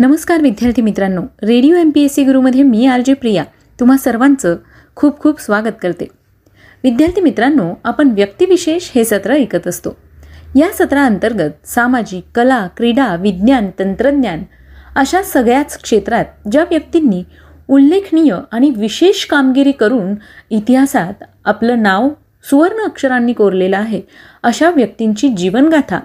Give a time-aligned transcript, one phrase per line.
[0.00, 1.22] नमस्कार विद्यार्थी मित्रांनो.
[1.42, 3.44] Radio M P S C गुरुमध्ये मी आर जे प्रिया.
[3.80, 4.56] तुम्हा सर्वांचं
[4.96, 6.06] खूप खूप स्वागत करते.
[6.84, 9.90] विद्यार्थी मित्रांनो आपण व्यक्तिविशेष हे सत्र ऐकत असतो.
[10.56, 14.42] या सत्राअंतर्गत सामाजिक कला क्रीडा विज्ञान तंत्रज्ञान
[14.96, 17.22] अशा सगळ्याच क्षेत्रात ज्या व्यक्तींनी
[17.68, 20.14] उल्लेखनीय आणि विशेष कामगिरी करून
[20.50, 22.08] इतिहासात आपलं नाव
[22.50, 24.00] सुवर्ण अक्षरांनी कोरलेलं आहे
[24.42, 26.00] अशा व्यक्तींची जीवनगाथा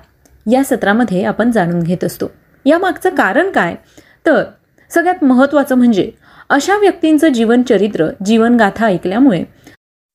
[0.51, 2.31] या सत्रामध्ये आपण जाणून घेत असतो.
[2.65, 3.75] यामागचं कारण काय?
[4.25, 4.43] तर
[4.89, 6.11] सगळ्यात महत्त्वाचं म्हणजे
[6.49, 9.43] अशा व्यक्तींचं जीवनचरित्र जीवनगाथा ऐकल्यामुळे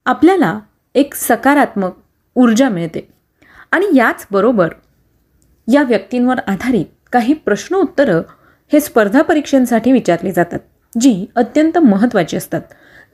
[0.07, 0.59] आपल्याला
[0.95, 1.93] एक सकारात्मक
[2.35, 3.09] ऊर्जा मिळते.
[3.73, 4.69] आणि याचबरोबर
[5.73, 8.23] या व्यक्तींवर आधारित काही प्रश्न उत्तरं
[8.73, 10.59] हे स्पर्धा परीक्षांसाठी विचारली जातात
[11.01, 12.61] जी अत्यंत महत्त्वाची असतात.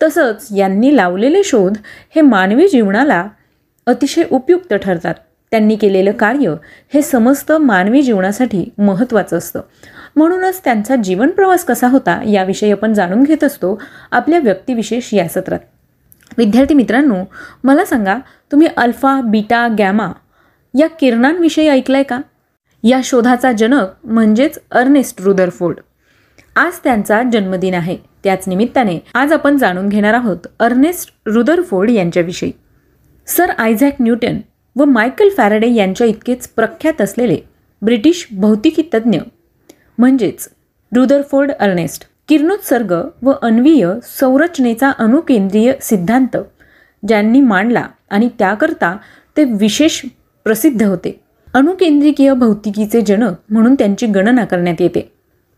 [0.02, 1.76] तसंच यांनी लावलेले शोध
[2.14, 3.28] हे मानवी जीवनाला
[3.86, 5.14] अतिशय उपयुक्त ठरतात.
[5.50, 6.54] त्यांनी केलेलं कार्य
[6.94, 9.60] हे समस्त मानवी जीवनासाठी महत्त्वाचं असतं.
[10.16, 15.58] म्हणूनच त्यांचा जीवन प्रवास कसा होता याविषयी आपण जाणून घेत असतो आपल्या व्यक्तिविशेष या सत्रात.
[16.38, 17.24] विद्यार्थी मित्रांनो
[17.64, 18.16] मला सांगा
[18.52, 20.12] तुम्ही अल्फा बीटा गॅमा
[20.78, 22.20] या किरणांविषयी ऐकलंय का?
[22.82, 25.76] या शोधाचा जनक म्हणजेच अर्नेस्ट रुदरफोर्ड.
[26.56, 27.96] आज त्यांचा जन्मदिन आहे.
[28.24, 32.52] त्याच निमित्ताने आज आपण जाणून घेणार आहोत अर्नेस्ट रुदरफोर्ड यांच्याविषयी.
[33.26, 34.38] सर आयझॅक न्यूटन
[34.76, 37.36] व मायकल फॅरेडे यांच्या इतकेच प्रख्यात असलेले
[37.82, 39.18] ब्रिटिश भौतिकी तज्ज्ञ
[39.98, 40.48] म्हणजेच
[40.92, 46.36] रुदरफोर्ड अर्नेस्ट किरणोत्सर्ग व अन्वीय संरचनेचा अणुकेंद्रीय सिद्धांत
[47.02, 48.96] ज्यांनी मांडला आणि त्याकरता
[49.36, 50.00] ते विशेष
[50.46, 51.20] प्रसिद्ध होते.
[51.54, 55.00] अणुकेंद्रिकीय भौतिकीचे जनक म्हणून त्यांची गणना करण्यात येते.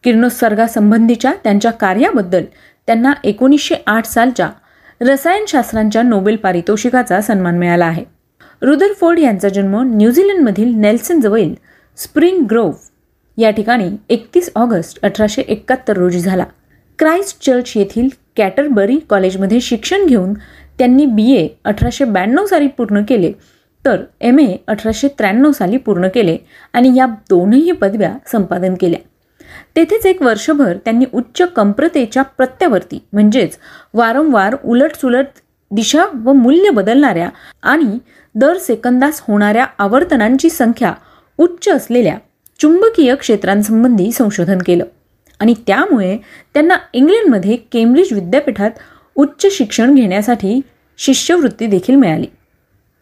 [0.05, 2.45] किरणोत्सर्गासंबंधीच्या त्यांच्या कार्याबद्दल
[2.89, 4.51] त्यांना एकोणीसशे आठ सालच्या
[5.01, 8.05] रसायनशास्त्रांच्या नोबेल पारितोषिकाचा सन्मान मिळाला आहे.
[8.63, 11.55] रुदरफोर्ड यांचा जन्म न्यूझीलंडमधील नेल्सनजवळील
[11.99, 12.77] स्प्रिंग ग्रोव्ह
[13.37, 16.45] या ठिकाणी एकतीस ऑगस्ट अठराशे एकाहत्तर रोजी झाला.
[16.99, 20.33] क्राईस्ट चर्च येथील कॅटरबरी कॉलेजमध्ये शिक्षण घेऊन
[20.79, 23.33] त्यांनी बी ए अठराशे ब्याण्णव साली पूर्ण केले
[23.85, 26.37] तर एम ए अठराशे त्र्याण्णव साली पूर्ण केले
[26.73, 29.01] आणि या दोनही पदव्या संपादन केल्या.
[29.77, 33.59] तेथेच एक वर्षभर त्यांनी उच्च कंप्रतेच्या प्रत्यावर्ती म्हणजेच
[33.95, 35.27] वारंवार उलटसुलट
[35.71, 37.29] दिशा व मूल्य बदलणाऱ्या
[37.63, 37.99] आणि
[38.39, 40.95] दर सेकंदास होणाऱ्या आवर्तनांची संख्या
[41.39, 42.19] उच्च असलेल्या
[42.61, 44.85] चुंबकीय क्षेत्रांसंबंधी संशोधन केलं.
[45.41, 46.19] आणि त्यामुळे
[46.55, 48.71] त्यांना इंग्लंडमध्ये केम्ब्रिज विद्यापीठात
[49.15, 50.61] उच्च शिक्षण घेण्यासाठी
[50.99, 52.27] शिष्यवृत्ती देखील मिळाली.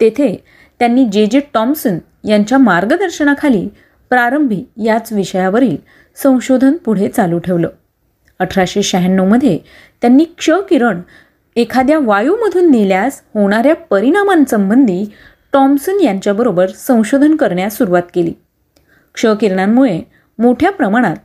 [0.01, 0.45] तेथे
[0.79, 1.27] त्यांनी जे.
[1.27, 1.41] जे.
[1.55, 1.99] टॉम्सन
[2.29, 3.69] यांच्या मार्गदर्शनाखाली
[4.11, 5.77] प्रारंभी याच विषयावरील
[6.17, 7.69] संशोधन पुढे चालू ठेवलं.
[8.39, 9.59] अठराशे शहाण्णवमध्ये
[10.03, 11.01] त्यांनी क्ष किरण
[11.57, 15.05] एखाद्या वायूमधून नेल्यास होणाऱ्या परिणामांसंबंधी
[15.53, 18.33] टॉम्सन यांच्याबरोबर संशोधन करण्यास सुरुवात केली.
[19.15, 20.01] क्षकिरणांमुळे
[20.39, 21.17] मोठ्या प्रमाणात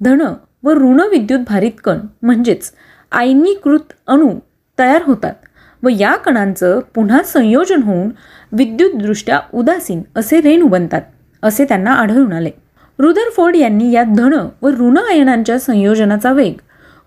[0.00, 0.22] धन
[0.62, 2.72] व ऋण विद्युत भारित कण म्हणजेच
[3.12, 4.30] आयनीकृत अणू
[4.78, 5.34] तयार होतात
[5.82, 8.08] व या कणांचं पुन्हा संयोजन होऊन
[8.52, 11.02] विद्युतदृष्ट्या उदासीन असे रेणू बनतात
[11.42, 12.50] असे त्यांना आढळून आले.
[12.98, 16.52] रुदरफोर्ड यांनी या धन व ऋण आयनांच्या संयोजनाचा वेग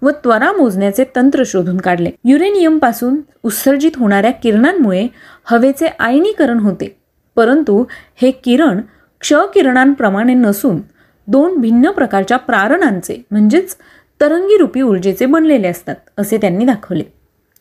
[0.05, 2.11] व त्वरा मोजण्याचे तंत्र शोधून काढले.
[2.25, 5.07] युरेनियमपासून उत्सर्जित होणाऱ्या किरणांमुळे
[5.45, 6.97] हवेचे आयनीकरण होते.
[7.35, 7.83] परंतु
[8.15, 8.81] हे किरण
[9.21, 10.81] क्ष किरणांप्रमाणे नसून
[11.27, 13.75] दोन भिन्न प्रकारच्या प्रारणांचे म्हणजेच
[14.21, 17.03] तरंगीरूपी ऊर्जेचे बनलेले असतात असे त्यांनी दाखवले.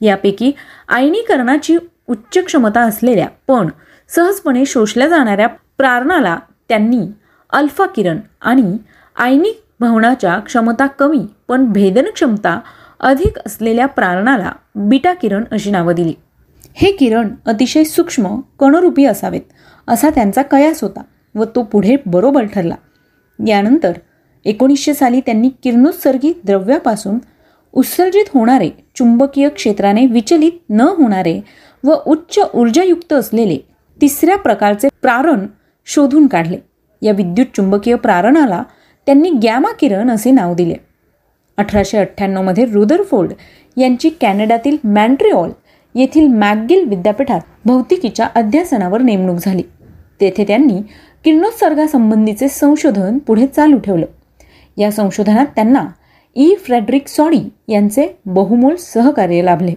[0.00, 0.53] यापैकी
[0.88, 1.76] आयनीकरणाची
[2.09, 3.69] उच्च क्षमता असलेल्या पण
[4.09, 5.47] सहजपणे शोषल्या जाणाऱ्या
[5.78, 6.38] प्रारणाला
[6.69, 7.00] त्यांनी
[7.53, 8.76] अल्फा किरण आणि
[9.16, 12.59] आयनिक भवनाच्या क्षमता कमी पण भेदन क्षमता
[13.00, 16.15] अधिक असलेल्या प्रारणाला बीटा किरण अशी नावं दिली.
[16.75, 19.41] हे किरण अतिशय सूक्ष्म कणरूपी असावेत
[19.89, 21.03] असा त्यांचा कयास होता
[21.34, 22.75] व तो पुढे बरोबर ठरला.
[23.47, 23.93] यानंतर
[24.44, 27.19] एकोणीसशे साली त्यांनी किरणोत्सर्गी द्रव्यापासून
[27.73, 31.41] उत्सर्जित होणारे चुंबकीय क्षेत्राने विचलित न होणारे
[31.84, 33.59] व उच्च ऊर्जायुक्त असलेले
[34.00, 35.47] तिसऱ्या प्रकारचे प्रारण
[35.87, 36.59] शोधून काढले.
[37.03, 38.62] या विद्युत चुंबकीय प्रारणाला
[39.06, 40.75] त्यांनी गॅमा किरण असे नाव दिले.
[41.56, 43.32] अठराशे अठ्ठ्याण्णवमध्ये रुदरफोर्ड
[43.76, 45.50] यांची कॅनडातील मॅन्ट्रिऑल
[45.94, 49.62] येथील मॅकगिल विद्यापीठात भौतिकीच्या अध्यासनावर नेमणूक झाली.
[50.20, 50.81] तेथे त्यांनी
[51.25, 54.06] किरणोत्सर्गासंबंधीचे संशोधन पुढे चालू ठेवलं.
[54.76, 55.84] या संशोधनात त्यांना
[56.37, 56.55] ई.
[56.55, 59.75] फ्रेडरिक सॉडी यांचे बहुमोल सहकार्य लाभले.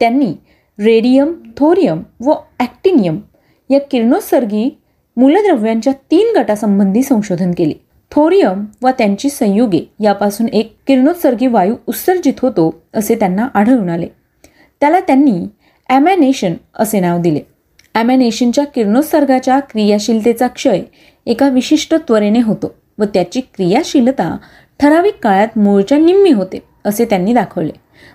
[0.00, 0.32] त्यांनी
[0.78, 3.20] रेडियम थोरियम व ॲक्टिनियम
[3.70, 4.78] या किरणोत्सर्गी
[5.16, 7.83] मूलद्रव्यांच्या तीन गटासंबंधी संशोधन केले.
[8.14, 14.06] थोरियम व त्यांची संयुगे यापासून एक किरणोत्सर्गी वायू उत्सर्जित होतो असे त्यांना आढळून आले.
[14.80, 15.46] त्याला त्यांनी
[15.88, 17.40] ॲमॅनेशन असे नाव दिले.
[17.94, 20.80] ॲमॅनेशनच्या किरणोत्सर्गाच्या क्रियाशीलतेचा क्षय
[21.26, 24.36] एका विशिष्ट त्वरेने होतो व त्याची क्रियाशीलता
[24.80, 27.72] ठराविक काळात मूळच्या निम्मी होते असे त्यांनी दाखवले.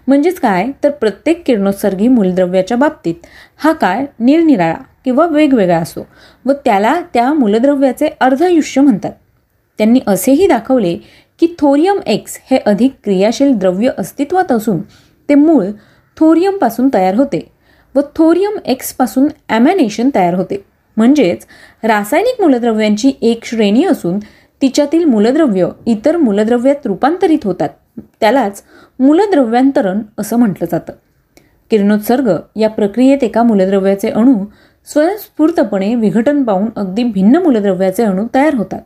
[0.07, 0.67] म्हणजेच काय?
[0.83, 3.25] तर प्रत्येक किरणोत्सर्गी मूलद्रव्याच्या बाबतीत
[3.57, 4.75] हा काळ निरनिराळा
[5.05, 6.07] किंवा वेगवेगळा असो
[6.45, 9.11] व त्याला त्या मूलद्रव्याचे अर्धायुष्य म्हणतात.
[9.79, 10.95] त्यांनी असेही दाखवले
[11.39, 14.81] की थोरियम एक्स हे अधिक क्रियाशील द्रव्य अस्तित्वात असून
[15.29, 15.65] ते मूळ
[16.17, 17.39] थोरियमपासून तयार होते
[17.95, 20.63] व थोरियम एक्सपासून ॲमॅनेशन तयार होते.
[20.97, 21.45] म्हणजेच
[21.83, 24.19] रासायनिक मूलद्रव्यांची एक श्रेणी असून
[24.61, 27.69] तिच्यातील मूलद्रव्य इतर मूलद्रव्यात रूपांतरित होतात.
[28.19, 28.63] त्यालाच
[28.99, 30.93] मूलद्रव्यांतरण असं म्हटलं जातं.
[31.71, 34.35] किरणोत्सर्ग या प्रक्रियेत एका मूलद्रव्याचे अणू
[34.93, 38.81] स्वयंस्फूर्तपणे विघटन पाहून अगदी भिन्न मूलद्रव्याचे अणू तयार होतात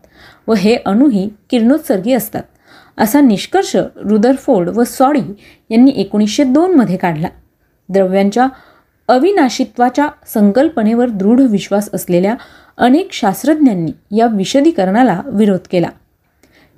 [0.48, 2.44] व हे अणूही किरणोत्सर्गी असतात.
[2.98, 5.22] असा निष्कर्ष रुदरफोर्ड व सॉडी
[5.70, 7.28] यांनी एकोणीसशे दोनमध्ये काढला.
[7.90, 8.48] द्रव्यांच्या
[9.10, 12.36] अविनाशित्वाच्या संकल्पनेवर दृढ विश्वास असलेल्या
[12.78, 15.90] अनेक शास्त्रज्ञांनी या विशदीकरणाला विरोध केला.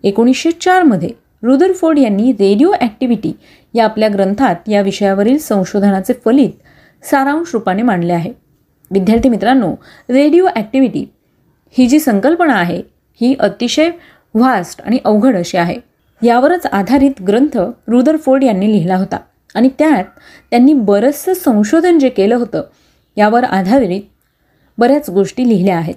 [0.03, 1.09] एकोणीसशे चारमध्ये
[1.43, 3.33] रुदरफोर्ड यांनी रेडिओ ॲक्टिव्हिटी
[3.73, 8.31] या आपल्या ग्रंथात या विषयावरील संशोधनाचे फलित सारांश रूपाने मांडले आहे.
[8.91, 9.71] विद्यार्थी मित्रांनो
[10.09, 11.05] रेडिओ ॲक्टिव्हिटी
[11.75, 12.81] ही जी संकल्पना आहे
[13.21, 13.89] ही अतिशय
[14.33, 15.75] व्हास्ट आणि अवघड अशी आहे.
[16.21, 19.17] यावरच आधारित ग्रंथ रुदरफोर्ड यांनी लिहिला होता
[19.55, 20.03] आणि त्यात
[20.51, 22.63] त्यांनी बरंचसं संशोधन जे केलं होतं
[23.17, 24.01] यावर आधारित
[24.77, 25.95] बऱ्याच गोष्टी लिहिल्या आहेत.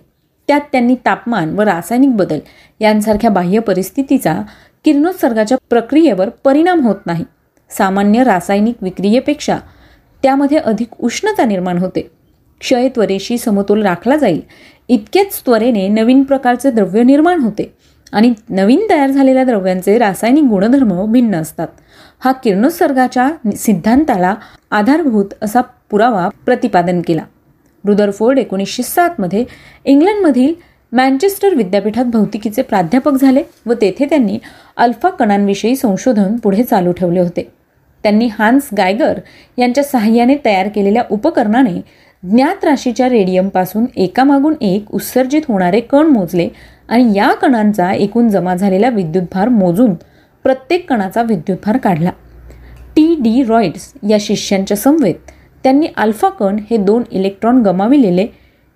[0.48, 2.38] त्यात त्यांनी तापमान व रासायनिक बदल
[2.80, 4.34] यांसारख्या बाह्य परिस्थितीचा
[4.84, 7.24] किरणोत्सर्गाच्या प्रक्रियेवर परिणाम होत नाही.
[7.70, 9.58] सामान्य रासायनिक विक्रियेपेक्षा
[10.22, 12.08] त्यामध्ये अधिक उष्णता निर्माण होते.
[12.60, 14.40] क्षय त्वरेशी समतोल राखला जाईल.
[14.88, 17.72] इतकेच त्वरेने नवीन प्रकारचे द्रव्य निर्माण होते
[18.12, 21.68] आणि नवीन तयार झालेल्या द्रव्यांचे रासायनिक गुणधर्म भिन्न असतात.
[22.20, 24.34] हा किरणोत्सर्गाच्या सिद्धांताला
[24.70, 25.60] आधारभूत असा
[25.90, 27.22] पुरावा प्रतिपादन केला.
[27.84, 29.44] रुदरफोर्ड एकोणीसशे सातमध्ये
[29.84, 30.54] इंग्लंडमधील
[30.92, 34.38] मँचेस्टर विद्यापीठात भौतिकीचे प्राध्यापक झाले व तेथे त्यांनी
[34.76, 37.48] अल्फा कणांविषयी संशोधन पुढे चालू ठेवले होते.
[38.02, 39.18] त्यांनी हान्स गायगर
[39.58, 41.80] यांच्या सहाय्याने तयार केलेल्या उपकरणाने
[42.22, 46.48] ज्ञात राशीच्या रेडियमपासून एकामागून एक उत्सर्जित होणारे कण मोजले
[46.88, 49.94] आणि या कणांचा एकूण जमा झालेला विद्युतभार मोजून
[50.42, 52.10] प्रत्येक कणाचा विद्युतभार काढला.
[52.96, 53.16] टी.
[53.20, 53.42] डी.
[53.42, 55.14] रॉइड्स या शिष्यांच्या समवेत
[55.62, 58.26] त्यांनी अल्फा कण हे दोन इलेक्ट्रॉन गमाविलेले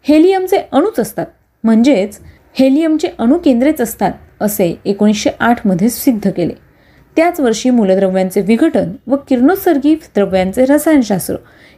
[0.02, 1.26] हेलियमचे अणूच असतात
[1.64, 2.18] म्हणजेच
[2.58, 6.52] हेलियमचे अणुकेंद्रेच असतात असे एकोणीसशे आठमध्ये सिद्ध केले.
[7.16, 11.34] त्याच वर्षी मूलद्रव्यांचे विघटन व किरणोत्सर्गी द्रव्यांचे रसायनशास्त्र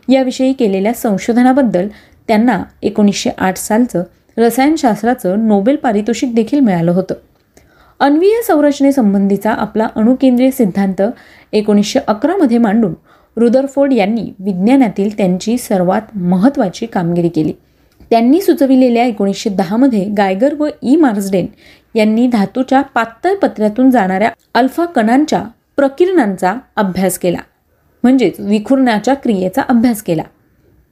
[0.09, 1.89] याविषयी केलेल्या संशोधनाबद्दल
[2.29, 4.03] त्यांना एकोणीसशे आठ सालचं
[4.39, 7.15] रसायनशास्त्राचं नोबेल पारितोषिक देखील मिळालं होतं.
[8.01, 11.03] अन्वीय संरचनेसंबंधीचा आपला अणुकेंद्रीय सिद्धांत
[11.53, 12.95] एकोणीसशे अकरामध्ये मांडून
[13.37, 17.53] रुदरफोर्ड यांनी विज्ञानातील त्यांची सर्वात महत्त्वाची कामगिरी केली.
[18.11, 20.97] त्यांनी सुचविलेल्या एकोणीसशे दहामध्ये गायगर व ई.
[20.97, 21.47] मार्सडेन
[21.95, 25.45] यांनी धातूच्या पातळ पत्र्यातून जाणाऱ्या अल्फा कणांच्या
[25.77, 27.39] प्रकिरणांचा अभ्यास केला.
[28.05, 30.23] म्हणजेच विखुरण्याच्या क्रियेचा अभ्यास केला.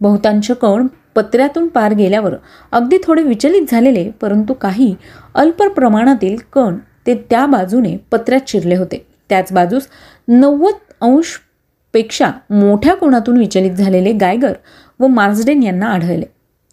[0.00, 2.34] बहुतांश कण पत्र्यातून पार गेल्यावर
[2.72, 4.94] अगदी थोडे विचलित झालेले परंतु काही
[5.34, 6.76] अल्प प्रमाणातील कण
[7.06, 9.04] ते त्या बाजूने पत्र्यात शिरले होते.
[9.28, 9.86] त्याच बाजूस
[10.28, 14.52] नव्वद अंशपेक्षा मोठ्या कोणातून विचलित झालेले गायगर
[15.00, 16.26] व मार्सडेन यांना आढळले.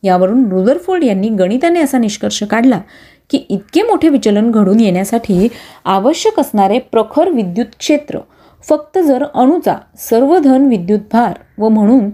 [0.03, 2.79] यावरून रुदरफोर्ड यांनी गणिताने असा निष्कर्ष काढला
[3.29, 5.47] की इतके मोठे विचलन घडून येण्यासाठी
[5.85, 8.19] आवश्यक असणारे प्रखर विद्युत क्षेत्र
[8.63, 12.09] फक्त जर अणूचा सर्व धन विद्युत भार व म्हणून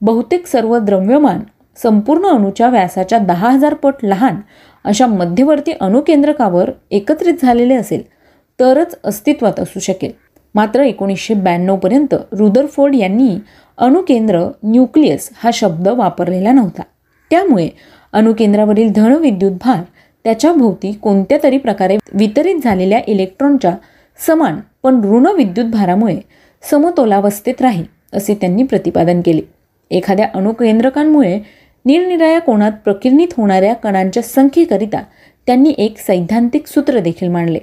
[0.00, 1.40] बहुतेक सर्व द्रव्यमान
[1.76, 4.36] संपूर्ण अणूच्या व्यासाच्या दहा हजार पट लहान
[4.84, 8.02] अशा मध्यवर्ती अणुकेंद्रकावर एकत्रित झालेले असेल
[8.58, 10.10] तरच अस्तित्वात असू शकेल.
[10.54, 13.38] मात्र एकोणीसशे ब्याण्णवपर्यंत रुदरफोर्ड यांनी
[13.78, 16.82] अणुकेंद्र न्यूक्लियस हा शब्द वापरलेला नव्हता.
[17.30, 17.68] त्यामुळे
[18.12, 19.82] अणुकेंद्रावरील धन विद्युत भार
[20.24, 23.74] त्याच्या भोवती कोणत्या तरी प्रकारे वितरित झालेल्या इलेक्ट्रॉनच्या
[24.26, 26.16] समान पण ऋण विद्युत भारामुळे
[26.70, 29.40] समतोलावस्थेत राहील असे त्यांनी प्रतिपादन केले.
[29.90, 31.40] एखाद्या अणुकेंद्रकांमुळे
[31.84, 35.02] निरनिराळ्या कोणात प्रकिर्णित होणाऱ्या कणांच्या संख्येकरिता
[35.46, 37.58] त्यांनी एक सैद्धांतिक सूत्र देखील मांडले.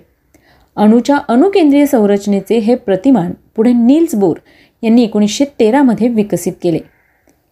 [0.76, 4.38] अणूच्या अणुकेंद्रीय संरचनेचे हे प्रतिमान पुढे नील्स बोर
[4.82, 6.80] यांनी एकोणीसशे तेरामध्ये विकसित केले.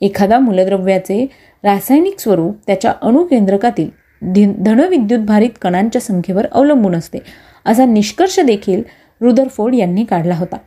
[0.02, 1.28] एखादा मूलद्रव्याचे
[1.64, 3.90] रासायनिक स्वरूप त्याच्या अणुकेंद्रकातील
[4.58, 7.18] धनविद्युतभारित कणांच्या संख्येवर अवलंबून असते.
[7.66, 8.84] असा निष्कर्ष देखील
[9.24, 10.58] रुदरफोर्ड यांनी काढला होता.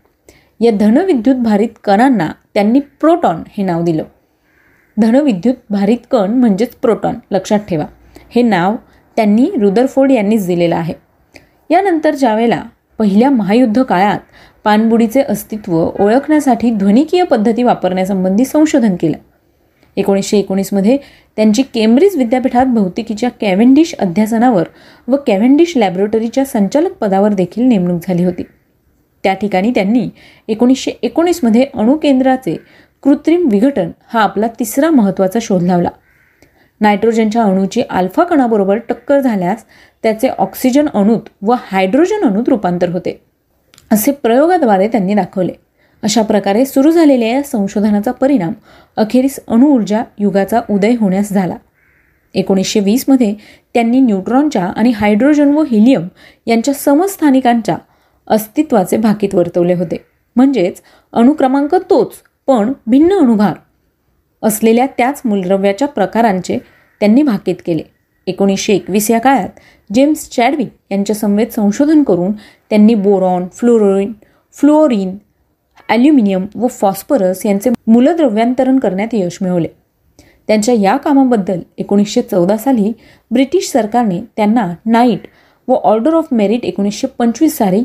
[0.60, 4.04] या धनविद्युत भारित कणांना त्यांनी प्रोटॉन हे नाव दिलं.
[5.00, 7.84] धनविद्युत भारित कण म्हणजेच प्रोटॉन लक्षात ठेवा.
[8.34, 8.76] हे नाव
[9.16, 10.94] त्यांनी रुदरफोर्ड यांनीच दिलेलं आहे.
[11.70, 12.62] यानंतर ज्यावेळेला
[12.98, 14.18] पहिल्या महायुद्ध काळात
[14.64, 19.16] पाणबुडीचे अस्तित्व ओळखण्यासाठी ध्वनिकीय पद्धती वापरण्यासंबंधी संशोधन केलं
[19.96, 20.96] एकोणीसशे एकोणीसमध्ये
[21.36, 24.68] त्यांची केम्ब्रिज विद्यापीठात भौतिकीच्या कॅव्हेंडिश अध्यासनावर
[25.08, 28.42] व कॅव्हेंडिश लॅबोरेटरीच्या संचालक पदावर देखील नेमणूक झाली होती.
[29.24, 30.08] त्या ठिकाणी त्यांनी
[30.48, 32.56] एकोणीसशे एकोणीसमध्ये अणुकेंद्राचे
[33.02, 35.88] कृत्रिम विघटन हा आपला तिसरा महत्त्वाचा शोध लावला.
[36.80, 39.64] नायट्रोजनच्या अणूची अल्फा कणाबरोबर टक्कर झाल्यास
[40.02, 43.20] त्याचे ऑक्सिजन अणूत व हायड्रोजन अणूत रूपांतर होते.
[43.92, 45.52] असे प्रयोगाद्वारे त्यांनी दाखवले.
[46.02, 48.52] अशा प्रकारे सुरू झालेल्या या संशोधनाचा परिणाम
[48.96, 51.56] अखेरीस अणुऊर्जा युगाचा उदय होण्यास झाला.
[52.34, 53.34] एकोणीसशे वीसमध्ये
[53.74, 56.06] त्यांनी न्यूट्रॉनच्या आणि हायड्रोजन व हिलियम
[56.46, 57.76] यांच्या समस्थानिकांच्या
[58.28, 59.96] अस्तित्वाचे भाकीत वर्तवले होते.
[60.36, 60.80] म्हणजेच
[61.12, 62.14] अणुक्रमांक तोच
[62.48, 63.54] पण भिन्न अणुभार
[64.42, 66.58] असलेल्या त्याच मूलद्रव्याच्या प्रकारांचे
[67.00, 67.82] त्यांनी भाकीत केले.
[68.26, 69.60] एकोणीसशे एकवीस या काळात
[69.90, 72.32] जेम्स चॅडविक यांच्या समवेत संशोधन करून
[72.70, 74.12] त्यांनी बोरॉन फ्लोरोईन
[74.56, 75.16] फ्लोरिन
[75.88, 79.68] ॲल्युमिनियम व फॉस्फरस यांचे मूलद्रव्यांतरण करण्यात यश मिळवले.
[80.48, 82.92] त्यांच्या या कामाबद्दल एकोणीसशे चौदा साली
[83.30, 85.26] ब्रिटिश सरकारने त्यांना नाईट
[85.68, 87.82] व ऑर्डर ऑफ मेरिट एकोणीसशे पंचवीस साली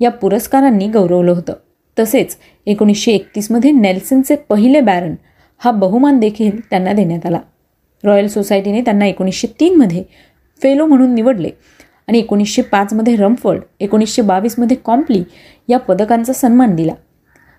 [0.00, 1.52] या पुरस्कारांनी गौरवलं होतं.
[1.96, 5.14] तसेच एकोणीसशे एकतीसमध्ये नेल्सनचे पहिले बॅरन
[5.60, 7.38] हा बहुमान देखील त्यांना देण्यात आला.
[8.04, 10.02] रॉयल सोसायटीने त्यांना एकोणीसशे तीनमध्ये
[10.62, 11.50] फेलो म्हणून निवडले
[12.08, 15.22] आणि एकोणीसशे पाचमध्ये रमफर्ड एकोणीसशे बावीसमध्ये कॉम्प्ली
[15.68, 16.92] या पदकांचा सन्मान दिला.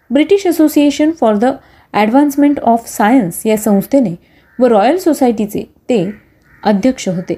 [0.10, 1.51] British Association for the
[1.93, 4.15] Advancement of Science या संस्थेने
[4.60, 6.03] व रॉयल सोसायटीचे ते
[6.63, 7.36] अध्यक्ष होते.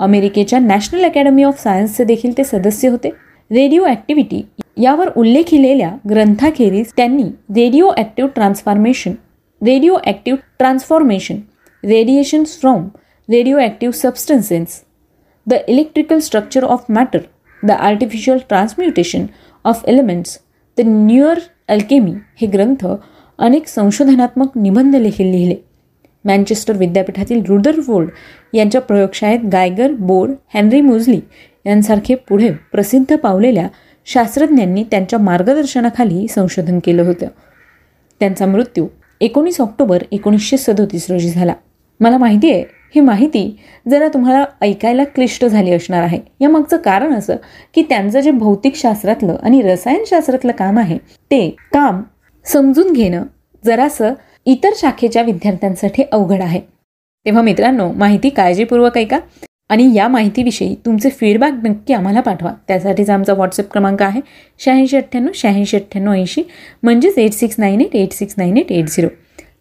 [0.00, 3.10] अमेरिकेच्या नॅशनल अकॅडमी ऑफ सायन्सचे देखील ते सदस्य होते.
[3.50, 4.42] रेडिओ ॲक्टिव्हिटी
[4.78, 7.24] यावर उल्लेखिलेल्या ग्रंथाखेरीज त्यांनी
[7.96, 9.12] radioactive transformation
[10.04, 11.38] radioactive transformation
[11.84, 12.86] radiations from
[13.58, 14.80] radioactive substances
[15.46, 17.18] the electrical structure of matter
[17.62, 19.26] the artificial transmutation
[19.64, 20.38] of elements
[20.78, 21.38] the newer
[21.68, 22.86] alchemy हे ग्रंथ
[23.38, 25.54] अनेक संशोधनात्मक निबंध देखील लिहिले.
[26.24, 28.08] मँचेस्टर विद्यापीठातील रुदरफोर्ड
[28.54, 31.20] यांच्या प्रयोगशाळेत गायगर बोर हॅनरी मुझली
[31.66, 33.68] यांसारखे पुढे प्रसिद्ध पावलेल्या
[34.06, 37.26] शास्त्रज्ञांनी त्यांच्या मार्गदर्शनाखाली संशोधन केलं होतं.
[38.20, 38.86] त्यांचा मृत्यू
[39.20, 41.54] एकोणीस ऑक्टोबर एकोणीसशे सदोतीस रोजी झाला.
[42.00, 42.64] मला माहिती आहे
[42.94, 43.44] ही माहिती
[43.90, 46.18] जरा तुम्हाला ऐकायला क्लिष्ट झाली असणार आहे.
[46.40, 47.36] यामागचं कारण असं
[47.74, 50.98] की त्यांचं जे भौतिकशास्त्रातलं आणि रसायनशास्त्रातलं काम आहे
[51.30, 52.02] ते काम
[52.46, 53.24] समजून घेणं
[53.64, 54.12] जरासं
[54.46, 56.60] इतर शाखेच्या विद्यार्थ्यांसाठी अवघड आहे.
[57.26, 59.18] तेव्हा मित्रांनो माहिती काळजीपूर्वक ऐका
[59.70, 62.50] आणि या माहितीविषयी तुमचे फीडबॅक नक्की आम्हाला पाठवा.
[62.68, 64.20] त्यासाठीचा आमचा व्हॉट्सअप क्रमांक आहे
[64.60, 66.42] शहाऐंशी अठ्ठ्याण्णव शहाऐंशी अठ्ठ्याण्णव ऐंशी
[66.82, 69.08] म्हणजेच eight six nine eight eight six nine eight eight zero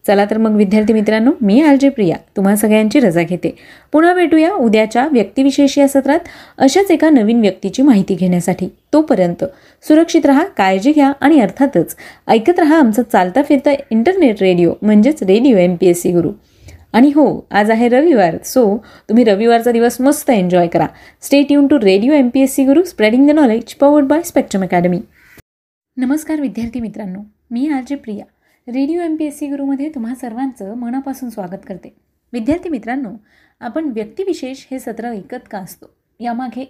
[0.05, 3.53] चला तर मग विद्यार्थी मित्रांनो मी आलजे प्रिया तुम्हा सगळ्यांची रजा घेते.
[3.91, 6.19] पुन्हा भेटूया उद्याच्या व्यक्तिविशेष या सत्रात
[6.57, 8.67] अशाच एका नवीन व्यक्तीची माहिती घेण्यासाठी.
[8.93, 9.43] तोपर्यंत
[9.83, 11.95] सुरक्षित राहा काळजी घ्या आणि अर्थातच
[12.27, 16.31] ऐकत राहा आमचं चालता फिरता इंटरनेट रेडिओ म्हणजेच radio M P S C Guru.
[16.93, 18.65] आणि हो आज आहे रविवार सो
[19.09, 20.87] तुम्ही रविवारचा दिवस मस्त एन्जॉय करा.
[21.21, 24.63] Stay युन to radio M P S C Guru spreading the knowledge powered by Spectrum
[24.63, 24.99] Academy
[25.97, 27.19] नमस्कार विद्यार्थी मित्रांनो
[27.51, 28.25] मी RJ Priya.
[28.71, 31.93] Radio M P S C गुरुमध्ये तुम्हा सर्वांचं मनापासून स्वागत करते.
[32.33, 33.09] विद्यार्थी मित्रांनो
[33.61, 35.85] आपण व्यक्तिविशेष हे सत्र ऐकत का असतो?
[36.19, 36.63] यामागे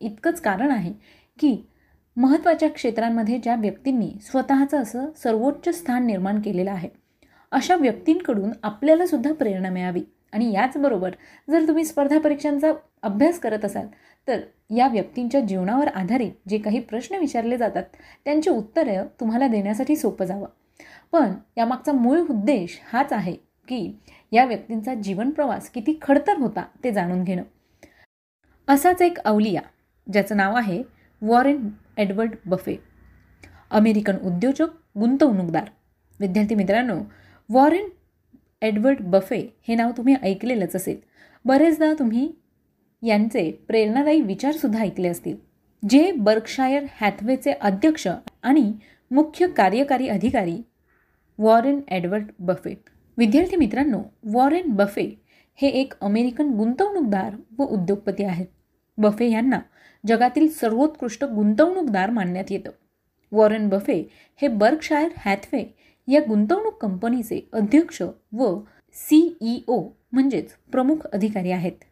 [0.00, 0.92] इतकंच कारण आहे
[1.38, 1.56] की
[2.16, 6.88] महत्त्वाच्या क्षेत्रांमध्ये ज्या व्यक्तींनी स्वतःचं असं सर्वोच्च स्थान निर्माण केलेलं आहे
[7.52, 10.02] अशा व्यक्तींकडून आपल्यालासुद्धा प्रेरणा मिळावी.
[10.32, 11.10] आणि याचबरोबर
[11.50, 12.72] जर तुम्ही स्पर्धा परीक्षांचा
[13.02, 13.86] अभ्यास करत असाल
[14.28, 14.40] तर
[14.76, 20.46] या व्यक्तींच्या जीवनावर आधारित जे काही प्रश्न विचारले जातात त्यांची उत्तरं तुम्हाला देण्यासाठी सोपं जावं.
[21.16, 23.32] पण यामागचा मूळ उद्देश हाच आहे
[23.68, 23.96] की
[24.32, 27.42] या व्यक्तींचा जीवन प्रवास किती खडतर होता ते जाणून घेणं.
[28.68, 29.60] असाच एक अवलिया
[30.12, 30.82] ज्याचं नाव आहे
[31.22, 32.76] वॉरेन एडवर्ड बफे
[33.70, 34.68] अमेरिकन उद्योजक
[34.98, 35.68] गुंतवणूकदार.
[36.20, 36.98] विद्यार्थी मित्रांनो
[37.48, 37.88] वॉरेन
[38.62, 41.00] एडवर्ड बफे हे नाव तुम्ही ऐकलेलंच असेल.
[41.44, 42.32] बरेचदा तुम्ही
[43.02, 45.36] यांचे प्रेरणादायी विचारसुद्धा ऐकले असतील.
[45.88, 48.08] जे बर्कशायर हॅथवेचे अध्यक्ष
[48.42, 48.72] आणि
[49.10, 50.62] मुख्य कार्यकारी अधिकारी
[51.38, 52.74] वॉरेन एडवर्ड बफे.
[53.18, 55.22] विद्यार्थी मित्रांनो वॉरेन बफे
[55.54, 58.46] हे एक अमेरिकन गुंतवणूकदार व उद्योगपती आहेत.
[58.98, 59.60] बफे यांना
[60.06, 62.70] जगातील सर्वोत्कृष्ट गुंतवणूकदार मानण्यात येतं.
[63.32, 65.74] वॉरेन बफे हे बर्कशायर हॅथवे
[66.08, 68.02] या गुंतवणूक कंपनीचे अध्यक्ष
[68.32, 68.60] व
[68.92, 71.84] सीईओ म्हणजेच प्रमुख अधिकारी आहेत.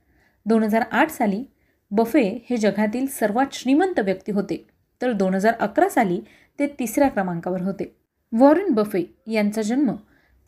[0.47, 1.45] दोन हजार आठ साली
[1.91, 4.67] बफे हे जगातील सर्वात श्रीमंत व्यक्ती होते.
[5.03, 6.21] तर दोन हजार अकरा साली
[6.59, 8.04] ते तिसऱ्या क्रमांकावर होते.
[8.39, 9.91] वॉरेन बफे यांचा जन्म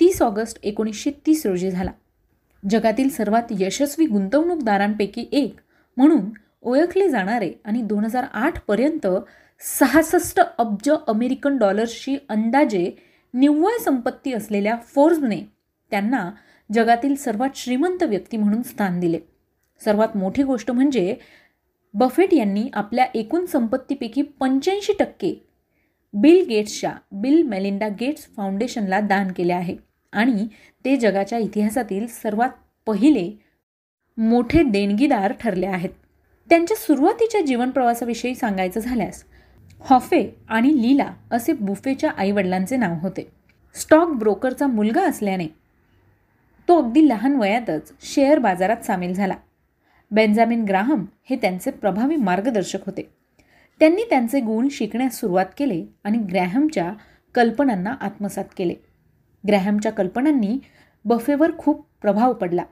[0.01, 1.91] तीस ऑगस्ट एकोणीसशे तीस रोजी झाला.
[2.71, 5.57] जगातील सर्वात यशस्वी गुंतवणूकदारांपैकी एक
[5.97, 6.21] म्हणून
[6.63, 9.07] ओळखले जाणारे आणि दोन हजार आठपर्यंत
[9.61, 12.91] सहासष्ट अब्ज अमेरिकन डॉलर्सची अंदाजे
[13.35, 15.41] निव्वळ संपत्ती असलेल्या फोर्ब्सने
[15.91, 16.31] त्यांना
[16.73, 19.19] जगातील सर्वात श्रीमंत व्यक्ती म्हणून स्थान दिले.
[19.85, 21.15] सर्वात मोठी गोष्ट म्हणजे
[21.95, 25.46] बफेट यांनी आपल्या एकूण संपत्तीपैकी पंच्याऐंशी टक्के
[26.15, 29.77] बिल गेट्सच्या बिल मेलिंडा गेट्स फाउंडेशनला दान केले आहे.
[30.13, 30.47] आणि
[30.85, 32.51] ते जगाच्या इतिहासातील सर्वात
[32.87, 33.31] पहिले
[34.17, 35.91] मोठे देणगीदार ठरले आहेत.
[36.49, 39.25] त्यांच्या सुरुवातीच्या जीवनप्रवासाविषयी सांगायचं झाल्यास
[39.81, 43.29] हॉफे आणि लीला असे बुफेच्या आईवडिलांचे नाव होते.
[43.75, 45.47] स्टॉक ब्रोकरचा मुलगा असल्याने
[46.69, 49.35] तो अगदी लहान वयातच शेअर बाजारात सामील झाला.
[50.11, 53.16] बेंजामिन ग्राहम हे त्यांचे प्रभावी मार्गदर्शक होते.
[53.81, 56.93] त्यांनी त्यांचे गुण शिकण्यास सुरुवात केले आणि ग्रॅहमच्या
[57.35, 58.75] कल्पनांना आत्मसात केले.
[59.49, 60.59] ग्रॅहमच्या कल्पनांनी
[61.05, 62.65] बफेवर खूप प्रभाव पडला.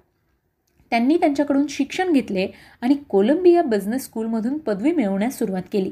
[0.91, 2.47] त्यांनी त्यांच्याकडून शिक्षण घेतले
[2.81, 5.91] आणि कोलंबिया बिझनेस स्कूलमधून पदवी मिळवण्यास सुरुवात केली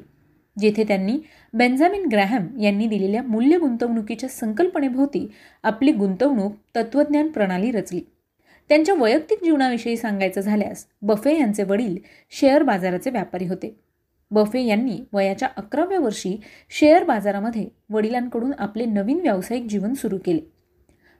[0.56, 1.18] जेथे त्यांनी
[1.54, 5.26] बेंजामिन ग्रॅहम यांनी दिलेल्या मूल्य गुंतवणुकीच्या संकल्पनेभोवती
[5.62, 8.00] आपली गुंतवणूक तत्त्वज्ञान प्रणाली रचली.
[8.68, 11.96] त्यांच्या वैयक्तिक जीवनाविषयी सांगायचं झाल्यास बफे यांचे वडील
[12.30, 13.74] शेअर बाजाराचे व्यापारी होते.
[14.32, 20.40] बफे यांनी वयाच्या अकराव्या वर्षी शेअर बाजारामध्ये वडिलांकडून आपले नवीन व्यावसायिक जीवन सुरू केले.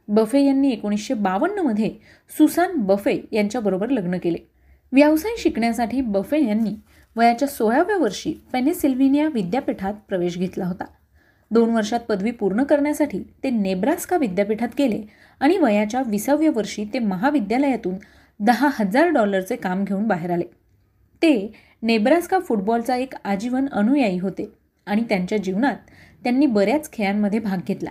[0.08, 1.90] बफे यांनी एकोणीसशे बावन्नमध्ये
[2.38, 4.38] सुसान बफे यांच्याबरोबर लग्न केले.
[4.92, 6.74] व्यवसाय शिकण्यासाठी बफे यांनी
[7.16, 10.84] वयाच्या सोळाव्या वर्षी पेनेसिल्व्हिनिया विद्यापीठात प्रवेश घेतला होता.
[11.50, 15.02] दोन वर्षात पदवी पूर्ण करण्यासाठी ते नेब्रास्का विद्यापीठात गेले
[15.40, 17.94] आणि वयाच्या विसाव्या वर्षी ते महाविद्यालयातून
[18.40, 20.44] दहा हजार डॉलरचे काम घेऊन बाहेर आले.
[21.22, 21.52] ते
[21.82, 24.44] नेब्रास्का फुटबॉलचा एक आजीवन अनुयायी होते
[24.86, 25.76] आणि त्यांच्या जीवनात
[26.24, 27.90] त्यांनी बऱ्याच खेळांमध्ये भाग घेतला.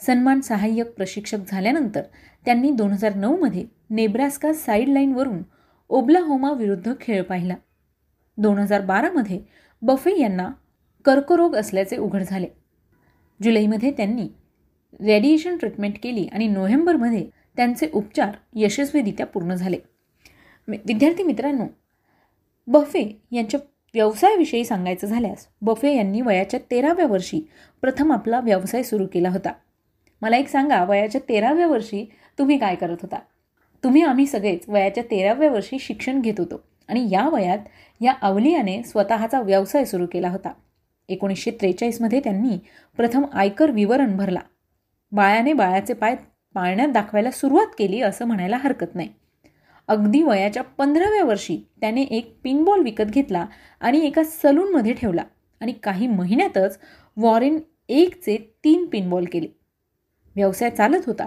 [0.00, 2.02] सन्मान सहाय्यक प्रशिक्षक झाल्यानंतर
[2.46, 5.42] त्यांनी दोन हजार नऊमध्ये नेब्रास्का साईडलाईनवरून
[5.90, 7.54] ओब्लाहोमा विरुद्ध खेळ पाहिला.
[8.38, 9.40] दोन हजार बारामध्ये
[9.82, 10.50] बफे यांना
[11.04, 12.46] कर्करोग असल्याचे उघड झाले.
[13.40, 14.28] जुलैमध्ये त्यांनी
[15.00, 19.78] रेडिएशन ट्रीटमेंट केली आणि नोव्हेंबरमध्ये त्यांचे उपचार यशस्वीरित्या पूर्ण झाले.
[20.68, 21.66] विद्यार्थी मित्रांनो
[22.66, 23.60] बफे यांच्या
[23.94, 27.48] व्यवसायाविषयी सांगायचं झाल्यास बफे यांनी वयाच्या तेराव्या वर्षी
[27.80, 29.52] प्रथम आपला व्यवसाय सुरू केला होता.
[30.22, 33.18] मला एक सांगा वयाच्या तेराव्या वर्षी तुम्ही काय करत होता?
[33.84, 37.58] तुम्ही आम्ही सगळेच वयाच्या तेराव्या वर्षी शिक्षण घेत होतो आणि या वयात
[38.00, 40.52] या अवलियाने स्वतःचा व्यवसाय सुरू केला होता.
[41.08, 42.58] एकोणीसशे त्रेचाळीसमध्ये त्यांनी
[42.96, 44.40] प्रथम आयकर विवरण भरला.
[45.12, 46.16] बाळाने बाळाचे पाय
[46.54, 49.08] पाळण्यात दाखवायला सुरुवात केली असं म्हणायला हरकत नाही.
[49.88, 53.46] अगदी वयाच्या पंधराव्या वर्षी त्याने एक पिनबॉल विकत घेतला
[53.80, 55.22] आणि एका सलूनमध्ये ठेवला.
[55.60, 56.78] आणि काही महिन्यातच
[57.16, 59.46] वॉरेन एकचे तीन पिनबॉल केले.
[60.36, 61.26] व्यवसाय चालत होता.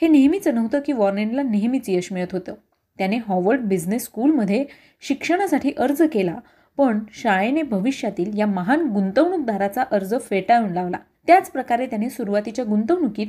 [0.00, 2.54] हे नेहमीच नव्हतं की वॉरेनला नेहमीच यश मिळत होतं.
[2.98, 4.64] त्याने हॉवर्ड बिझनेस स्कूलमध्ये
[5.00, 6.36] शिक्षणासाठी अर्ज केला
[6.76, 10.98] पण शाळेने भविष्यातील या महान गुंतवणूकदाराचा अर्ज फेटाळून लावला.
[11.26, 13.26] त्याच प्रकारे त्याने सुरुवातीच्या गुंतवणुकीत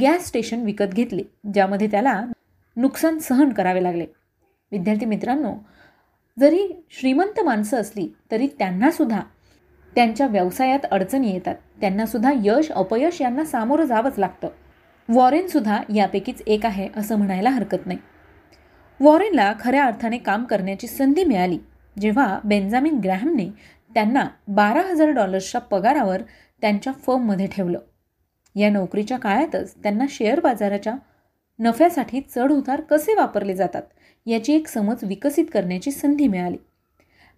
[0.00, 1.22] गॅस स्टेशन विकत घेतले
[1.54, 2.24] ज्यामध्ये त्याला
[2.76, 4.06] नुकसान सहन करावे लागले.
[4.72, 5.54] विद्यार्थी मित्रांनो
[6.38, 9.20] जरी श्रीमंत माणसं असली तरी त्यांनासुद्धा
[9.94, 11.54] त्यांच्या व्यवसायात अडचणी येतात.
[11.80, 14.48] त्यांनासुद्धा यश अपयश यांना सामोरं जावंच लागतं.
[15.08, 17.98] वॉरेनसुद्धा यापैकीच एक आहे असं म्हणायला हरकत नाही.
[19.00, 21.58] वॉरेनला खऱ्या अर्थाने काम करण्याची संधी मिळाली
[22.00, 23.48] जेव्हा बेंजामिन ग्रॅहमने
[23.94, 26.22] त्यांना बारा हजार डॉलर्सच्या पगारावर
[26.60, 27.78] त्यांच्या फर्ममध्ये ठेवलं.
[28.56, 30.94] या नोकरीच्या काळातच त्यांना शेअर बाजाराच्या
[31.62, 33.82] नफ्यासाठी चढ उतार कसे वापरले जातात
[34.26, 36.56] याची एक समज विकसित करण्याची संधी मिळाली.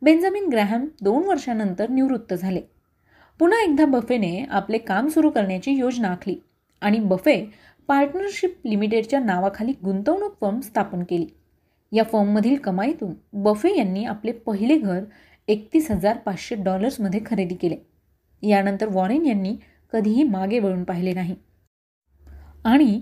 [0.03, 2.61] बेंजामिन ग्रॅहम दोन वर्षानंतर निवृत्त झाले.
[3.39, 6.37] पुन्हा एकदा बफेने आपले काम सुरू करण्याची योजना आखली
[6.81, 7.45] आणि बफे
[7.89, 11.27] पार्टनरशिप लिमिटेडच्या नावाखाली गुंतवणूक फर्म स्थापन केली.
[11.93, 15.05] या फर्ममधील कमाईतून बफे यांनी आपले पहिले घर
[15.49, 17.77] एकतीस हजार पाचशे डॉलर्समध्ये खरेदी केले.
[18.49, 19.57] यानंतर वॉरेन यांनी
[19.93, 21.35] कधीही मागे वळून पाहिले नाही.
[22.65, 23.01] आणि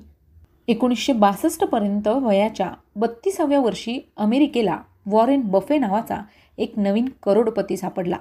[0.68, 6.20] एकोणीसशे बासष्टपर्यंत वयाच्या बत्तीसाव्या वर्षी अमेरिकेला वॉरेन बफे नावाचा
[6.58, 8.16] एक नवीन करोडपती सापडला.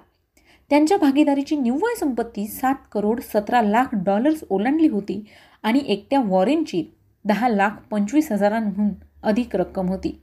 [0.69, 5.23] त्यांच्या भागीदारीची निव्वळ संपत्ती सात करोड सतरा लाख डॉलर्स ओलांडली होती
[5.63, 6.84] आणि एकट्या वॉरेनची
[7.25, 8.89] दहा लाख पंचवीस हजारांहून
[9.23, 10.19] अधिक रक्कम होती.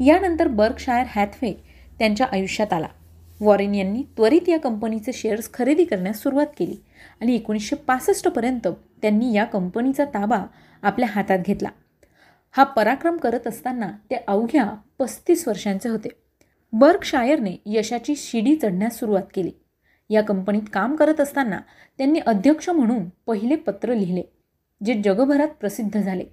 [0.00, 1.52] यानंतर बर्कशायर हॅथवे
[1.98, 2.86] त्यांच्या आयुष्यात आला.
[3.40, 6.76] वॉरेन यांनी त्वरित या कंपनीचे शेअर्स खरेदी करण्यास सुरुवात केली
[7.20, 8.68] आणि एकोणीसशे पासष्टपर्यंत
[9.02, 10.44] त्यांनी या कंपनीचा ताबा
[10.82, 11.68] आपल्या हातात घेतला.
[12.50, 16.08] हा पराक्रम करत असताना ते अवघ्या पस्तीस वर्षांचे होते.
[16.72, 19.50] बर्कशायरने यशाची शिडी चढण्यास सुरुवात केली.
[20.10, 21.60] या कंपनीत काम करत असताना
[21.98, 24.22] त्यांनी अध्यक्ष म्हणून पहिले पत्र लिहिले
[24.84, 26.24] जे जगभरात प्रसिद्ध झाले.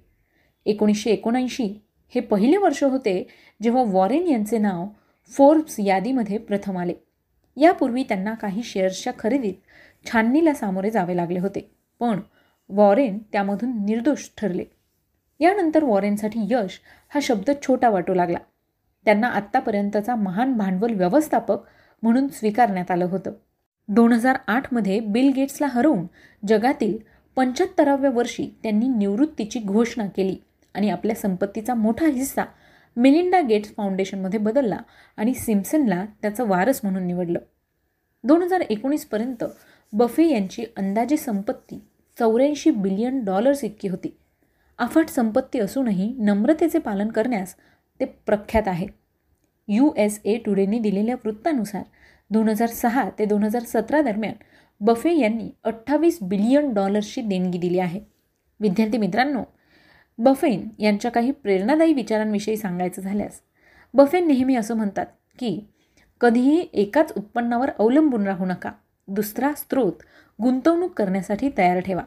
[0.66, 3.28] एकोणीसशे एकोणऐंशी हे पहिले वर्ष होते
[3.62, 4.86] जेव्हा वॉरेन यांचे नाव
[5.30, 6.94] फोर्ब्स यादीमध्ये प्रथम आले.
[7.56, 9.54] यापूर्वी त्यांना काही शेअर्सच्या खरेदीत
[10.12, 11.70] छाननीला सामोरे जावे लागले होते.
[12.00, 12.20] पण
[12.68, 14.64] वॉरेन त्यामधून निर्दोष ठरले.
[15.40, 18.38] यानंतर वॉरेनसाठी यश हा शब्द छोटा वाटू लागला.
[19.04, 21.56] त्यांना आत्तापर्यंतचा महान भांडवल व्यवस्थापक
[22.02, 23.32] म्हणून स्वीकारण्यात आलं होतं.
[23.88, 26.06] दोन हजार आठमध्ये बिल गेट्सला हरवून
[26.48, 26.98] जगातील
[27.36, 30.36] पंच्याहत्तराव्या वर्षी त्यांनी निवृत्तीची घोषणा केली
[30.74, 32.44] आणि आपल्या संपत्तीचा मोठा हिस्सा
[32.96, 34.78] मिलिंडा गेट्स फाउंडेशनमध्ये बदलला
[35.16, 37.38] आणि सिम्सनला त्याचं वारस म्हणून निवडलं.
[38.24, 39.44] दोन हजार एकोणीसपर्यंत
[39.92, 41.84] बफे यांची अंदाजे संपत्ती
[42.16, 44.16] चौऱ्याऐंशी बिलियन डॉलर्स इतकी होती.
[44.78, 47.54] अफाट संपत्ती असूनही नम्रतेचे पालन करण्यास
[48.00, 48.86] ते प्रख्यात आहे.
[49.68, 51.82] यू एस ए टुडेने दिलेल्या वृत्तानुसार
[52.30, 54.34] दोन हजार सहा ते दोन हजार सतरा दरम्यान
[54.80, 58.00] बफे यांनी अठ्ठावीस बिलियन डॉलर्सची देणगी दिली आहे.
[58.60, 59.42] विद्यार्थी मित्रांनो
[60.18, 63.40] बफेन यांच्या काही प्रेरणादायी विचारांविषयी सांगायचं झाल्यास
[63.94, 65.06] बफेन नेहमी असं म्हणतात
[65.38, 65.58] की
[66.20, 68.70] कधीही एकाच उत्पन्नावर अवलंबून राहू नका.
[69.08, 69.92] दुसरा स्रोत
[70.42, 72.02] गुंतवणूक करण्यासाठी तयार ठेवा.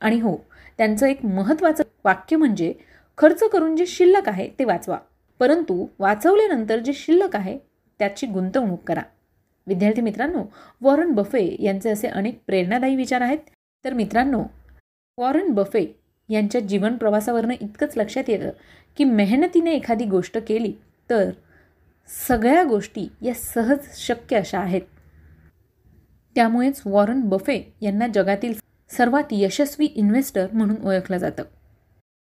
[0.00, 0.36] आणि हो
[0.78, 2.74] त्यांचं एक महत्त्वाचं वाक्य म्हणजे
[3.18, 4.98] खर्च करून जे शिल्लक आहे ते वाचवा.
[5.38, 7.58] परंतु वाचवल्यानंतर जे शिल्लक आहे
[7.98, 9.02] त्याची गुंतवणूक करा.
[9.66, 10.44] विद्यार्थी मित्रांनो
[10.80, 13.38] वॉरन बफे यांचे असे अनेक प्रेरणादायी विचार आहेत.
[13.84, 14.44] तर मित्रांनो
[15.18, 18.50] वॉरन बफे यांच्या जीवन प्रवासावरनं इतकंच लक्षात येतं
[18.96, 20.72] की मेहनतीने एखादी गोष्ट केली
[21.10, 21.30] तर
[22.28, 24.82] सगळ्या गोष्टी या सहज शक्य अशा आहेत.
[26.36, 28.52] त्यामुळेच वॉरन बफे यांना जगातील
[28.96, 31.42] सर्वात यशस्वी इन्व्हेस्टर म्हणून ओळखलं जातं.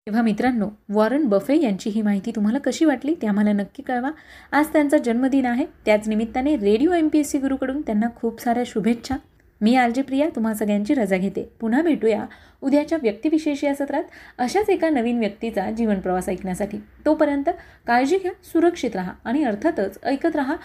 [0.07, 4.09] तेव्हा मित्रांनो वॉरन बफे यांची ही माहिती तुम्हाला कशी वाटली ते आम्हाला नक्की कळवा.
[4.51, 5.65] आज त्यांचा जन्मदिन आहे.
[5.85, 9.15] त्याच निमित्ताने radio M P S C गुरुकडून त्यांना खूप साऱ्या शुभेच्छा.
[9.61, 11.43] मी आलजी प्रिया तुम्हा सगळ्यांची रजा घेते.
[11.59, 12.25] पुन्हा भेटूया
[12.61, 14.03] उद्याच्या व्यक्तिविशेष या सत्रात
[14.37, 16.77] अशाच एका नवीन व्यक्तीचा जीवन प्रवास ऐकण्यासाठी.
[17.05, 17.49] तोपर्यंत
[17.87, 20.55] काळजी घ्या सुरक्षित राहा आणि अर्थातच ऐकत राहा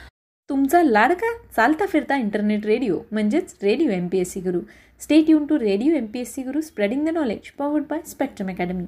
[0.51, 4.61] तुमचा लाडका चालता फिरता इंटरनेट रेडिओ म्हणजेच radio M P S C Guru
[5.01, 8.51] stay युन to radio M P S C Guru spreading the knowledge powered by Spectrum
[8.51, 8.85] Academy